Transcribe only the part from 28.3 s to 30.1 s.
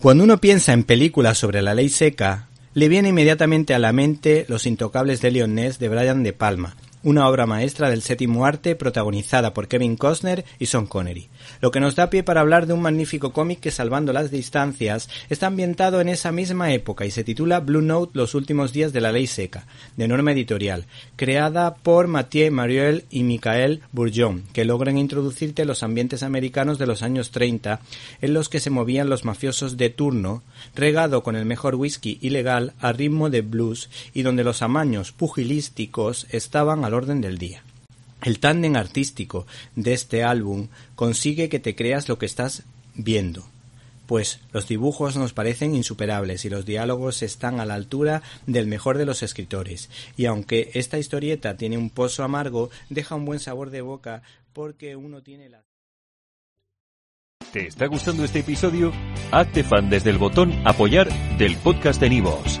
los que se movían los mafiosos de